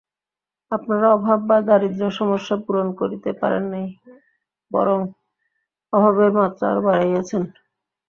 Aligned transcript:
আপনারা 0.71 1.07
অভাব 1.17 1.39
বা 1.49 1.57
দারিদ্র্য-সমস্যা 1.67 2.55
পূরণ 2.65 2.87
করিতে 2.99 3.29
পারেন 3.41 3.63
নাই, 3.73 3.87
বরং 4.71 4.99
অভাবের 5.93 6.31
মাত্রা 6.39 6.65
আরও 6.71 6.81
বাড়াইয়াছেন। 6.87 7.43